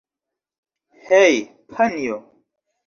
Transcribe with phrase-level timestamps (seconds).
[1.09, 1.45] Hej'
[1.75, 2.19] panjo!